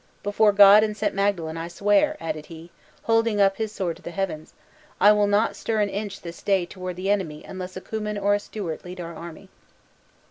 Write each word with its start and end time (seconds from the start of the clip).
Before 0.23 0.51
God 0.51 0.83
and 0.83 0.97
St. 0.97 1.13
Magdalen 1.13 1.57
I 1.57 1.67
swear," 1.67 2.17
added 2.19 2.47
he, 2.47 2.71
holding 3.03 3.39
up 3.39 3.57
his 3.57 3.71
sword 3.71 3.97
to 3.97 4.01
the 4.01 4.09
heavens, 4.09 4.55
"I 4.99 5.11
will 5.11 5.27
not 5.27 5.55
stir 5.55 5.79
an 5.79 5.89
inch 5.89 6.21
this 6.21 6.41
day 6.41 6.65
toward 6.65 6.95
the 6.95 7.11
enemy 7.11 7.43
unless 7.47 7.77
a 7.77 7.81
Cummin 7.81 8.17
or 8.17 8.33
a 8.33 8.39
Stewart 8.39 8.83
lead 8.83 8.99
our 8.99 9.13
army." 9.13 9.47